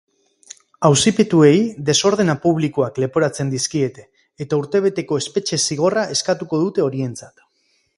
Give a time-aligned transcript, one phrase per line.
[0.87, 1.51] Auzipetuei
[1.89, 4.09] desordena publikoak leporatzen dizkiete,
[4.47, 7.51] eta urtebeteko espetxe-zigorra eskatuko dute horientzat.